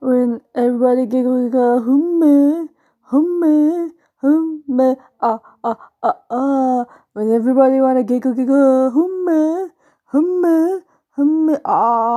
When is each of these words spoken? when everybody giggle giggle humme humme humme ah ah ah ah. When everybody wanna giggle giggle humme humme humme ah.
when 0.00 0.40
everybody 0.54 1.06
giggle 1.06 1.38
giggle 1.44 1.80
humme 1.86 2.68
humme 3.12 3.90
humme 4.22 4.88
ah 5.20 5.38
ah 5.64 5.76
ah 6.02 6.16
ah. 6.30 6.84
When 7.14 7.30
everybody 7.36 7.80
wanna 7.84 8.04
giggle 8.04 8.34
giggle 8.34 8.90
humme 8.96 9.70
humme 10.14 10.56
humme 11.18 11.54
ah. 11.64 12.08